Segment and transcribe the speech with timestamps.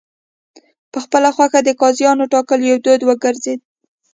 [0.91, 3.59] په خپله خوښه د قاضیانو ټاکل یو دود وګرځېد.